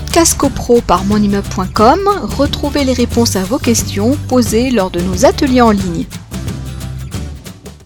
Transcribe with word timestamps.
podcast 0.00 0.36
copro 0.36 0.82
par 0.82 1.06
monimmeuble.com, 1.06 2.00
retrouvez 2.36 2.84
les 2.84 2.92
réponses 2.92 3.34
à 3.34 3.44
vos 3.44 3.58
questions 3.58 4.14
posées 4.28 4.70
lors 4.70 4.90
de 4.90 5.00
nos 5.00 5.24
ateliers 5.24 5.62
en 5.62 5.70
ligne. 5.70 6.04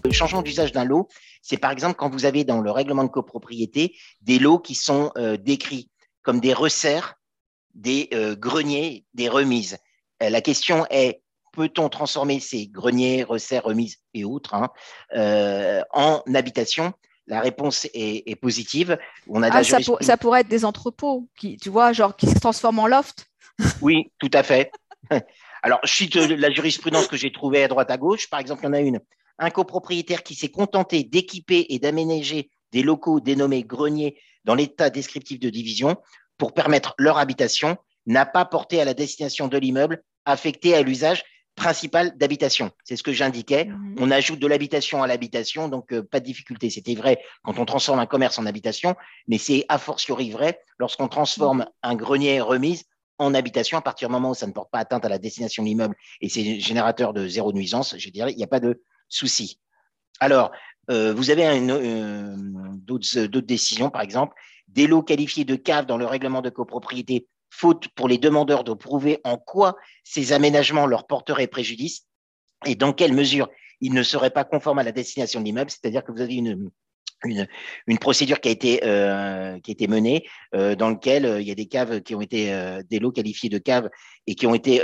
Le 0.03 0.11
changement 0.11 0.41
d'usage 0.41 0.73
d'un 0.73 0.83
lot, 0.83 1.07
c'est 1.41 1.55
par 1.55 1.71
exemple 1.71 1.95
quand 1.95 2.09
vous 2.09 2.25
avez 2.25 2.43
dans 2.43 2.59
le 2.59 2.69
règlement 2.69 3.05
de 3.05 3.09
copropriété 3.09 3.95
des 4.19 4.39
lots 4.39 4.59
qui 4.59 4.75
sont 4.75 5.13
euh, 5.17 5.37
décrits 5.37 5.89
comme 6.21 6.41
des 6.41 6.51
resserres, 6.51 7.15
des 7.75 8.09
euh, 8.13 8.35
greniers, 8.35 9.05
des 9.13 9.29
remises. 9.29 9.77
Euh, 10.21 10.29
la 10.29 10.41
question 10.41 10.85
est, 10.89 11.21
peut-on 11.53 11.87
transformer 11.87 12.41
ces 12.41 12.67
greniers, 12.67 13.23
resserres, 13.23 13.63
remises 13.63 13.99
et 14.13 14.25
autres 14.25 14.53
hein, 14.53 14.69
en 15.93 16.21
habitation 16.35 16.91
la 17.31 17.39
réponse 17.39 17.87
est, 17.93 18.35
positive. 18.35 18.99
On 19.29 19.41
a 19.41 19.49
ah, 19.49 19.63
ça, 19.63 19.77
ça, 20.01 20.17
pourrait 20.17 20.41
être 20.41 20.49
des 20.49 20.65
entrepôts, 20.65 21.29
qui, 21.37 21.55
tu 21.55 21.69
vois, 21.69 21.93
genre 21.93 22.17
qui 22.17 22.27
se 22.27 22.37
transforment 22.37 22.79
en 22.79 22.87
loft. 22.87 23.25
Oui, 23.81 24.11
tout 24.19 24.29
à 24.33 24.43
fait. 24.43 24.71
Alors, 25.63 25.79
je 25.83 25.93
cite 25.93 26.15
la 26.15 26.51
jurisprudence 26.51 27.07
que 27.07 27.15
j'ai 27.15 27.31
trouvée 27.31 27.63
à 27.63 27.69
droite 27.69 27.89
à 27.89 27.97
gauche. 27.97 28.29
Par 28.29 28.39
exemple, 28.39 28.63
il 28.63 28.65
y 28.65 28.69
en 28.69 28.73
a 28.73 28.81
une. 28.81 28.99
Un 29.39 29.49
copropriétaire 29.49 30.23
qui 30.23 30.35
s'est 30.35 30.49
contenté 30.49 31.03
d'équiper 31.03 31.67
et 31.69 31.79
d'aménager 31.79 32.49
des 32.73 32.83
locaux 32.83 33.21
dénommés 33.21 33.63
greniers 33.63 34.17
dans 34.43 34.55
l'état 34.55 34.89
descriptif 34.89 35.39
de 35.39 35.49
division 35.49 35.95
pour 36.37 36.53
permettre 36.53 36.95
leur 36.97 37.17
habitation 37.17 37.77
n'a 38.07 38.25
pas 38.25 38.43
porté 38.43 38.81
à 38.81 38.85
la 38.85 38.93
destination 38.93 39.47
de 39.47 39.57
l'immeuble 39.57 40.03
affecté 40.25 40.75
à 40.75 40.81
l'usage 40.81 41.23
principal 41.61 42.17
d'habitation. 42.17 42.71
C'est 42.83 42.95
ce 42.95 43.03
que 43.03 43.13
j'indiquais. 43.13 43.65
Mhm. 43.65 43.95
On 43.99 44.09
ajoute 44.09 44.39
de 44.39 44.47
l'habitation 44.47 45.03
à 45.03 45.07
l'habitation, 45.07 45.69
donc 45.69 45.93
euh, 45.93 46.01
pas 46.01 46.19
de 46.19 46.25
difficulté. 46.25 46.71
C'était 46.71 46.95
vrai 46.95 47.21
quand 47.43 47.59
on 47.59 47.65
transforme 47.65 47.99
un 47.99 48.07
commerce 48.07 48.39
en 48.39 48.47
habitation, 48.47 48.95
mais 49.27 49.37
c'est 49.37 49.65
a 49.69 49.77
fortiori 49.77 50.31
vrai 50.31 50.59
lorsqu'on 50.79 51.07
transforme 51.07 51.67
un 51.83 51.95
grenier 51.95 52.41
remise 52.41 52.85
en 53.19 53.35
habitation 53.35 53.77
à 53.77 53.81
partir 53.81 54.07
du 54.07 54.13
moment 54.13 54.31
où 54.31 54.33
ça 54.33 54.47
ne 54.47 54.53
porte 54.53 54.71
pas 54.71 54.79
atteinte 54.79 55.05
à 55.05 55.09
la 55.09 55.19
destination 55.19 55.61
de 55.61 55.67
l'immeuble 55.67 55.95
et 56.21 56.29
c'est 56.29 56.59
générateur 56.59 57.13
de 57.13 57.27
zéro 57.27 57.53
nuisance, 57.53 57.95
je 57.95 58.09
dirais, 58.09 58.31
il 58.31 58.37
n'y 58.37 58.43
a 58.43 58.47
pas 58.47 58.59
de 58.59 58.81
souci. 59.07 59.59
Alors, 60.19 60.51
euh, 60.89 61.13
vous 61.13 61.29
avez 61.29 61.45
euh, 61.45 62.35
d'autres 62.77 63.27
décisions, 63.41 63.91
par 63.91 64.01
exemple, 64.01 64.33
des 64.67 64.87
lots 64.87 65.03
qualifiés 65.03 65.45
de 65.45 65.55
caves 65.55 65.85
dans 65.85 65.97
le 65.97 66.05
règlement 66.05 66.41
de 66.41 66.49
copropriété 66.49 67.27
faute 67.51 67.89
pour 67.89 68.07
les 68.07 68.17
demandeurs 68.17 68.63
de 68.63 68.73
prouver 68.73 69.19
en 69.23 69.37
quoi 69.37 69.75
ces 70.03 70.33
aménagements 70.33 70.87
leur 70.87 71.05
porteraient 71.05 71.47
préjudice 71.47 72.07
et 72.65 72.75
dans 72.75 72.93
quelle 72.93 73.13
mesure 73.13 73.49
ils 73.81 73.93
ne 73.93 74.03
seraient 74.03 74.31
pas 74.31 74.43
conformes 74.43 74.79
à 74.79 74.83
la 74.83 74.91
destination 74.91 75.39
de 75.41 75.45
l'immeuble, 75.45 75.69
c'est-à-dire 75.69 76.03
que 76.03 76.11
vous 76.11 76.21
avez 76.21 76.35
une, 76.35 76.71
une, 77.25 77.97
procédure 77.99 78.39
qui 78.39 78.49
a 78.49 78.51
été, 78.51 78.81
euh, 78.83 79.59
qui 79.59 79.71
a 79.71 79.73
été 79.73 79.87
menée 79.87 80.25
euh, 80.55 80.75
dans 80.75 80.89
laquelle 80.89 81.25
euh, 81.25 81.41
il 81.41 81.47
y 81.47 81.51
a 81.51 81.55
des 81.55 81.67
caves 81.67 82.01
qui 82.01 82.15
ont 82.15 82.21
été, 82.21 82.51
des 82.89 82.99
lots 82.99 83.11
qualifiés 83.11 83.49
de 83.49 83.57
caves 83.57 83.89
et 84.27 84.35
qui 84.35 84.47
ont 84.47 84.53
été 84.53 84.81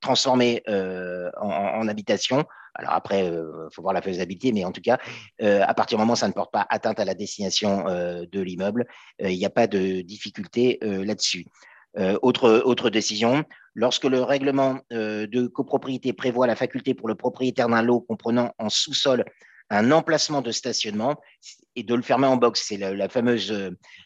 transformés 0.00 0.62
en, 0.66 1.48
en, 1.48 1.88
habitation 1.88 2.44
alors 2.76 2.94
après, 2.94 3.26
il 3.26 3.68
faut 3.72 3.82
voir 3.82 3.94
la 3.94 4.02
faisabilité, 4.02 4.50
mais 4.50 4.64
en 4.64 4.72
tout 4.72 4.80
cas, 4.80 4.98
à 5.40 5.74
partir 5.74 5.96
du 5.96 6.02
moment 6.02 6.14
où 6.14 6.16
ça 6.16 6.26
ne 6.26 6.32
porte 6.32 6.52
pas 6.52 6.66
atteinte 6.68 6.98
à 6.98 7.04
la 7.04 7.14
destination 7.14 7.84
de 7.84 8.40
l'immeuble, 8.40 8.86
il 9.20 9.38
n'y 9.38 9.46
a 9.46 9.50
pas 9.50 9.68
de 9.68 10.00
difficulté 10.00 10.80
là-dessus. 10.82 11.46
autre, 12.22 12.62
autre 12.64 12.90
décision, 12.90 13.44
lorsque 13.76 14.06
le 14.06 14.22
règlement 14.22 14.80
de 14.90 15.46
copropriété 15.46 16.12
prévoit 16.12 16.48
la 16.48 16.56
faculté 16.56 16.94
pour 16.94 17.06
le 17.06 17.14
propriétaire 17.14 17.68
d'un 17.68 17.82
lot 17.82 18.00
comprenant 18.00 18.52
en 18.58 18.68
sous-sol 18.68 19.24
un 19.70 19.90
emplacement 19.90 20.42
de 20.42 20.50
stationnement 20.50 21.16
et 21.76 21.82
de 21.82 21.94
le 21.94 22.02
fermer 22.02 22.26
en 22.26 22.36
box. 22.36 22.64
C'est 22.66 22.76
la, 22.76 23.08
fameuse, 23.08 23.52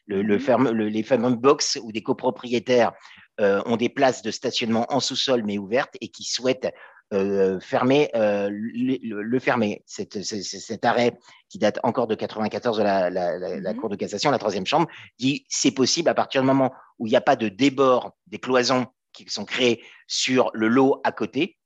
le, 0.06 0.22
mmh. 0.22 0.70
les 0.70 1.02
fameux 1.02 1.34
box 1.34 1.78
où 1.82 1.92
des 1.92 2.02
copropriétaires 2.02 2.92
ont 3.40 3.76
des 3.76 3.88
places 3.88 4.22
de 4.22 4.30
stationnement 4.30 4.86
en 4.88 5.00
sous-sol 5.00 5.44
mais 5.44 5.58
ouvertes 5.58 5.96
et 6.00 6.08
qui 6.08 6.24
souhaitent 6.24 6.72
euh, 7.14 7.58
fermer, 7.58 8.10
euh, 8.14 8.50
le, 8.52 9.38
fermer. 9.38 9.82
Cet, 9.86 10.22
cet, 10.22 10.84
arrêt 10.84 11.18
qui 11.48 11.58
date 11.58 11.78
encore 11.82 12.06
de 12.06 12.14
94 12.14 12.76
de 12.76 12.82
la, 12.82 13.08
la, 13.08 13.38
la, 13.38 13.72
mmh 13.72 13.76
Cour 13.78 13.88
de 13.88 13.96
cassation, 13.96 14.30
la 14.30 14.38
troisième 14.38 14.66
chambre, 14.66 14.88
dit 15.18 15.46
c'est 15.48 15.70
possible 15.70 16.10
à 16.10 16.14
partir 16.14 16.42
du 16.42 16.46
moment 16.46 16.70
où 16.98 17.06
il 17.06 17.10
n'y 17.10 17.16
a 17.16 17.22
pas 17.22 17.36
de 17.36 17.48
débord 17.48 18.12
des 18.26 18.38
cloisons 18.38 18.88
qui 19.14 19.24
sont 19.30 19.46
créées 19.46 19.82
sur 20.06 20.50
le 20.52 20.68
lot 20.68 21.00
à 21.02 21.12
côté 21.12 21.57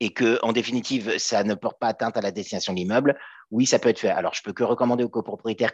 et 0.00 0.12
que, 0.12 0.38
en 0.42 0.52
définitive, 0.52 1.18
ça 1.18 1.42
ne 1.44 1.54
porte 1.54 1.78
pas 1.78 1.88
atteinte 1.88 2.16
à 2.16 2.20
la 2.20 2.30
destination 2.30 2.72
de 2.72 2.78
l'immeuble, 2.78 3.18
oui, 3.50 3.66
ça 3.66 3.78
peut 3.78 3.88
être 3.88 3.98
fait. 3.98 4.10
Alors, 4.10 4.34
je 4.34 4.42
peux 4.42 4.52
que 4.52 4.64
recommander 4.64 5.04
aux 5.04 5.08
copropriétaires 5.08 5.72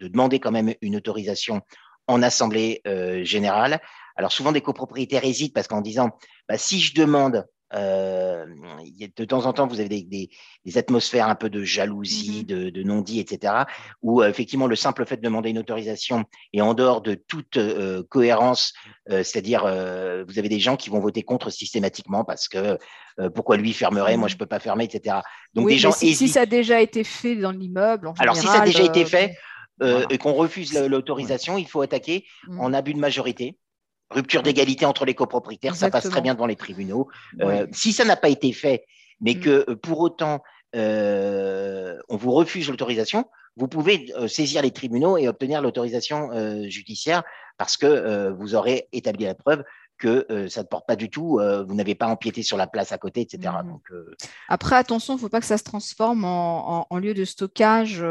de 0.00 0.08
demander 0.08 0.40
quand 0.40 0.52
même 0.52 0.74
une 0.82 0.96
autorisation 0.96 1.62
en 2.06 2.22
assemblée 2.22 2.80
euh, 2.86 3.24
générale. 3.24 3.80
Alors 4.16 4.32
souvent 4.32 4.52
des 4.52 4.60
copropriétaires 4.60 5.24
hésitent 5.24 5.54
parce 5.54 5.68
qu'en 5.68 5.80
disant 5.80 6.10
bah, 6.48 6.58
si 6.58 6.80
je 6.80 6.94
demande 6.94 7.44
euh, 7.74 8.46
de 9.16 9.24
temps 9.24 9.46
en 9.46 9.52
temps, 9.52 9.66
vous 9.66 9.80
avez 9.80 9.88
des, 9.88 10.30
atmosphères 10.76 11.28
un 11.28 11.34
peu 11.34 11.50
de 11.50 11.64
jalousie, 11.64 12.42
mmh 12.42 12.70
de, 12.70 12.82
non-dit, 12.82 13.18
etc., 13.18 13.64
où 14.02 14.22
euh, 14.22 14.28
effectivement 14.28 14.66
le 14.66 14.76
simple 14.76 15.04
fait 15.04 15.16
de 15.16 15.22
demander 15.22 15.50
une 15.50 15.58
autorisation 15.58 16.24
est 16.52 16.60
en 16.60 16.74
dehors 16.74 17.00
de 17.00 17.14
toute 17.14 17.56
euh, 17.56 18.04
cohérence, 18.08 18.72
c'est-à-dire 19.08 19.62
vous 19.62 20.38
avez 20.38 20.48
des 20.48 20.58
gens 20.58 20.76
qui 20.76 20.90
vont 20.90 21.00
voter 21.00 21.22
contre 21.22 21.50
systématiquement 21.50 22.24
parce 22.24 22.48
que 22.48 22.76
pourquoi 23.34 23.56
lui 23.56 23.72
fermerait, 23.72 24.16
moi 24.16 24.28
je 24.28 24.34
mmh 24.34 24.38
peux 24.38 24.46
pas 24.46 24.58
fermer, 24.58 24.84
etc. 24.84 25.18
Donc 25.54 25.68
des 25.68 25.78
gens 25.78 25.92
si, 25.92 26.14
si, 26.14 26.28
ça 26.28 26.42
a 26.42 26.46
déjà 26.46 26.80
été 26.80 27.04
fait 27.04 27.36
dans 27.36 27.52
l'immeuble, 27.52 28.12
alors 28.18 28.36
si 28.36 28.46
ça 28.46 28.62
a 28.62 28.66
déjà 28.66 28.82
été 28.82 29.04
fait 29.04 29.36
et 30.10 30.18
qu'on 30.18 30.32
refuse 30.32 30.74
l'autorisation, 30.74 31.56
il 31.56 31.68
faut 31.68 31.82
attaquer 31.82 32.24
mmh. 32.48 32.60
en 32.60 32.72
abus 32.72 32.94
de 32.94 32.98
majorité 32.98 33.58
rupture 34.10 34.42
d'égalité 34.42 34.86
entre 34.86 35.04
les 35.04 35.14
copropriétaires, 35.14 35.74
ça 35.74 35.90
passe 35.90 36.08
très 36.08 36.20
bien 36.20 36.34
devant 36.34 36.46
les 36.46 36.56
tribunaux. 36.56 37.08
Euh, 37.40 37.66
si 37.72 37.92
ça 37.92 38.04
n'a 38.04 38.16
pas 38.16 38.28
été 38.28 38.52
fait, 38.52 38.84
mais 39.20 39.34
mm. 39.34 39.40
que 39.40 39.64
euh, 39.68 39.76
pour 39.76 40.00
autant 40.00 40.42
euh, 40.74 41.98
on 42.08 42.16
vous 42.16 42.32
refuse 42.32 42.68
l'autorisation, 42.68 43.26
vous 43.56 43.68
pouvez 43.68 44.12
saisir 44.28 44.60
les 44.60 44.70
tribunaux 44.70 45.16
et 45.16 45.28
obtenir 45.28 45.62
l'autorisation 45.62 46.28
judiciaire 46.68 47.22
parce 47.56 47.78
que 47.78 48.28
vous 48.38 48.54
aurez 48.54 48.86
établi 48.92 49.24
la 49.24 49.34
preuve 49.34 49.64
que 49.96 50.26
ça 50.50 50.60
ne 50.60 50.66
porte 50.66 50.86
pas 50.86 50.94
du 50.94 51.08
tout, 51.08 51.40
vous 51.66 51.74
n'avez 51.74 51.94
pas 51.94 52.06
empiété 52.06 52.42
sur 52.42 52.58
la 52.58 52.66
place 52.66 52.92
à 52.92 52.98
côté, 52.98 53.22
etc. 53.22 53.54
Mm. 53.64 53.68
Donc, 53.68 53.90
Après, 54.48 54.76
attention, 54.76 55.14
il 55.14 55.16
ne 55.16 55.20
faut 55.22 55.30
pas 55.30 55.40
que 55.40 55.46
ça 55.46 55.56
se 55.56 55.64
transforme 55.64 56.26
en, 56.26 56.86
en 56.90 56.98
lieu 56.98 57.14
de 57.14 57.24
stockage 57.24 58.04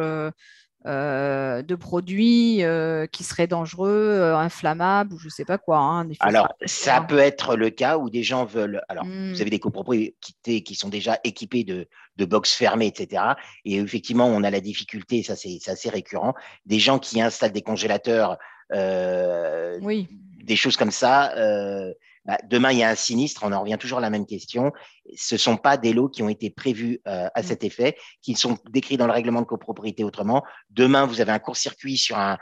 euh, 0.85 1.63
de 1.63 1.73
produits 1.73 2.63
euh, 2.63 3.07
qui 3.07 3.23
seraient 3.23 3.47
dangereux, 3.47 3.90
euh, 3.90 4.38
inflammables 4.38 5.13
ou 5.13 5.18
je 5.18 5.25
ne 5.25 5.31
sais 5.31 5.46
pas 5.46 5.57
quoi. 5.57 5.79
Hein, 5.79 6.07
alors, 6.19 6.47
ça 6.66 7.01
peut 7.01 7.18
être 7.18 7.56
le 7.56 7.72
cas 7.72 7.97
où 7.97 8.12
des 8.12 8.22
gens 8.22 8.46
veulent. 8.46 8.84
Alors, 8.88 9.03
vous 9.06 9.12
hmm. 9.12 9.41
avez 9.41 9.50
des 9.50 9.57
copropriétés 9.57 10.62
qui 10.62 10.75
sont 10.75 10.90
déjà 10.90 11.19
équipés 11.23 11.63
de, 11.63 11.88
de 12.18 12.25
box 12.25 12.53
fermées, 12.53 12.85
etc. 12.85 13.23
Et 13.66 13.78
effectivement, 13.78 14.28
on 14.28 14.44
a 14.44 14.51
la 14.51 14.62
difficulté, 14.62 15.23
ça 15.23 15.35
c'est 15.35 15.57
assez 15.68 15.90
récurrent, 15.90 16.35
des 16.68 16.78
gens 16.78 17.00
qui 17.00 17.19
installent 17.19 17.52
des 17.52 17.63
congélateurs, 17.63 18.38
oui. 18.72 20.07
des 20.44 20.56
choses 20.56 20.78
comme 20.78 20.91
ça. 20.91 21.34
Bah, 22.25 22.37
demain, 22.49 22.71
il 22.71 22.79
y 22.79 22.83
a 22.83 22.89
un 22.89 22.95
sinistre, 22.95 23.43
on 23.43 23.51
en 23.51 23.61
revient 23.61 23.77
toujours 23.79 23.99
à 23.99 24.01
la 24.01 24.09
même 24.09 24.25
question. 24.25 24.71
Ce 25.15 25.35
ne 25.35 25.39
sont 25.39 25.57
pas 25.57 25.77
des 25.77 25.93
lots 25.93 26.09
qui 26.09 26.23
ont 26.23 26.29
été 26.29 26.49
prévus 26.49 26.99
euh, 27.07 27.27
à 27.33 27.41
mm. 27.41 27.43
cet 27.43 27.63
effet, 27.63 27.97
qui 28.21 28.35
sont 28.35 28.57
décrits 28.69 28.97
dans 28.97 29.07
le 29.07 29.13
règlement 29.13 29.41
de 29.41 29.45
copropriété 29.45 30.03
autrement. 30.03 30.43
Demain, 30.71 31.05
vous 31.05 31.21
avez 31.21 31.31
un 31.31 31.39
court-circuit 31.39 31.97
sur 31.97 32.17
un, 32.17 32.37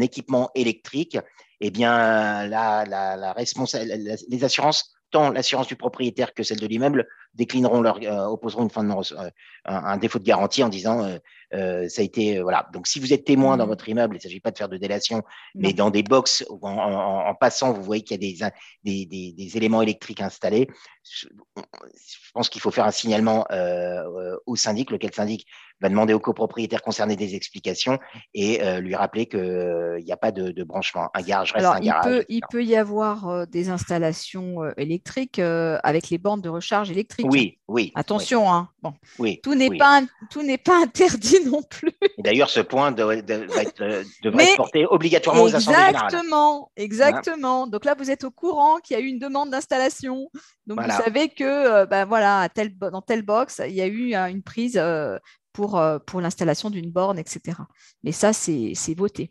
équipement 0.00 0.50
électrique. 0.54 1.16
Eh 1.60 1.70
bien, 1.70 2.46
la, 2.48 2.84
la, 2.84 3.34
les 4.28 4.44
assurances 4.44 4.94
tant 5.14 5.30
l'assurance 5.30 5.68
du 5.68 5.76
propriétaire 5.76 6.34
que 6.34 6.42
celle 6.42 6.58
de 6.58 6.66
l'immeuble 6.66 7.06
déclineront 7.34 7.80
leur, 7.80 7.98
euh, 8.02 8.26
opposeront 8.26 8.64
une 8.64 8.70
fin 8.70 8.82
de 8.82 8.90
euh, 8.90 9.30
un, 9.64 9.96
défaut 9.96 10.18
de 10.18 10.24
garantie 10.24 10.64
en 10.64 10.68
disant 10.68 11.04
euh, 11.04 11.18
ça 11.88 12.02
a 12.02 12.04
été 12.04 12.40
voilà. 12.40 12.68
Donc 12.72 12.86
si 12.86 13.00
vous 13.00 13.12
êtes 13.12 13.24
témoin 13.24 13.56
dans 13.56 13.66
mmh. 13.66 13.68
votre 13.68 13.88
immeuble, 13.88 14.16
il 14.16 14.18
ne 14.18 14.22
s'agit 14.22 14.40
pas 14.40 14.50
de 14.50 14.58
faire 14.58 14.68
de 14.68 14.76
délation, 14.76 15.22
mais 15.54 15.72
dans 15.72 15.90
des 15.90 16.02
box 16.02 16.44
en, 16.62 17.34
passant, 17.38 17.72
vous 17.72 17.82
voyez 17.82 18.02
qu'il 18.02 18.22
y 18.22 18.42
a 18.42 18.50
des, 18.84 19.06
des, 19.06 19.56
éléments 19.56 19.82
électriques 19.82 20.20
installés. 20.20 20.68
Je, 21.02 21.26
pense 22.32 22.48
qu'il 22.48 22.60
faut 22.60 22.70
faire 22.70 22.86
un 22.86 22.90
signalement 22.90 23.46
au 24.46 24.56
syndic, 24.56 24.90
lequel 24.90 25.12
syndic 25.12 25.46
va 25.80 25.88
demander 25.88 26.14
au 26.14 26.20
copropriétaire 26.20 26.82
concerné 26.82 27.16
des 27.16 27.34
explications 27.34 27.98
et 28.32 28.60
lui 28.80 28.94
rappeler 28.94 29.26
qu'il 29.26 30.02
n'y 30.04 30.12
a 30.12 30.16
pas 30.16 30.32
de, 30.32 30.62
branchement. 30.64 31.10
Un 31.14 31.22
garage 31.22 31.52
reste 31.52 31.66
un 31.66 31.78
il 31.78 31.86
garage. 31.86 32.04
Peut, 32.04 32.24
il 32.28 32.40
peut 32.50 32.64
y 32.64 32.76
avoir 32.76 33.46
des 33.46 33.68
installations 33.68 34.64
électriques 34.76 35.38
euh, 35.38 35.78
avec 35.82 36.10
les 36.10 36.18
bornes 36.18 36.40
de 36.40 36.48
recharge 36.48 36.90
électrique. 36.90 37.26
Oui, 37.28 37.58
oui. 37.66 37.92
Attention, 37.94 38.50
Hein. 38.50 38.68
Bon. 38.82 38.92
Oui, 39.18 39.40
tout 39.42 39.54
n'est 39.54 39.76
pas 39.76 40.02
tout 40.30 40.42
n'est 40.42 40.58
pas 40.58 40.78
interdit 40.82 41.44
non 41.46 41.62
plus. 41.62 41.92
D'ailleurs, 42.18 42.50
ce 42.50 42.60
point 42.60 42.92
devrait 42.92 43.24
être 43.28 44.56
porté 44.56 44.86
obligatoirement 44.86 45.44
aux 45.44 45.54
assemblées 45.54 45.78
générales. 45.78 46.04
Exactement, 46.04 46.70
exactement. 46.76 47.66
Donc 47.66 47.84
là, 47.84 47.94
vous 47.98 48.10
êtes 48.10 48.24
au 48.24 48.30
courant 48.30 48.78
qu'il 48.78 48.96
y 48.96 49.00
a 49.00 49.02
eu 49.02 49.06
une 49.06 49.18
demande 49.18 49.50
d'installation. 49.50 50.30
Donc 50.66 50.80
vous 50.80 50.90
savez 50.90 51.28
que, 51.28 51.44
euh, 51.44 51.86
ben 51.86 52.04
voilà, 52.04 52.48
tel, 52.54 52.76
dans 52.76 53.02
telle 53.02 53.22
box, 53.22 53.62
il 53.66 53.74
y 53.74 53.80
a 53.80 53.86
eu 53.86 54.14
une 54.14 54.42
prise 54.42 54.76
euh, 54.76 55.18
pour, 55.52 55.80
pour 56.06 56.20
l'installation 56.20 56.68
d'une 56.68 56.90
borne, 56.90 57.18
etc. 57.18 57.56
Mais 58.02 58.12
ça, 58.12 58.32
c'est 58.32 58.74
voté 58.96 59.30